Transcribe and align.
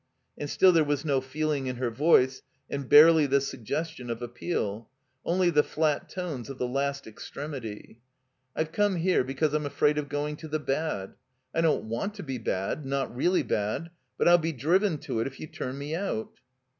And 0.35 0.49
still 0.49 0.71
there 0.71 0.83
was 0.83 1.05
no 1.05 1.21
feeling 1.21 1.67
in 1.67 1.75
her 1.75 1.91
voice, 1.91 2.41
and 2.71 2.89
barely 2.89 3.27
the 3.27 3.39
suggestion 3.39 4.09
of 4.09 4.19
appeal; 4.19 4.89
only 5.23 5.51
the 5.51 5.61
flat 5.61 6.09
tones 6.09 6.49
of 6.49 6.57
the 6.57 6.67
last 6.67 7.05
extremity. 7.05 7.99
"I've 8.55 8.71
come 8.71 8.95
here 8.95 9.23
because 9.23 9.53
I'm 9.53 9.67
afraid 9.67 9.99
of 9.99 10.09
going 10.09 10.37
to 10.37 10.47
the 10.47 10.57
bad. 10.57 11.13
I 11.53 11.61
don't 11.61 11.83
want 11.83 12.15
to 12.15 12.23
be 12.23 12.39
bad— 12.39 12.83
^not 12.83 13.15
redly 13.15 13.43
bad. 13.43 13.91
But 14.17 14.27
I'll 14.27 14.39
be 14.39 14.53
driven 14.53 14.97
to 15.01 15.19
it 15.19 15.27
if 15.27 15.39
you 15.39 15.45
turn 15.45 15.77
me 15.77 15.93
out." 15.93 16.31